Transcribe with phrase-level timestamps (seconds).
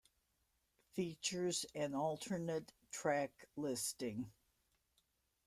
[0.93, 4.31] Features an alternate track listing.